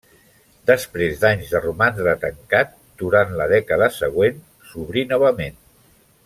[0.69, 5.63] Després d'anys de romandre tancat, durant la dècada següent s'obrí novament.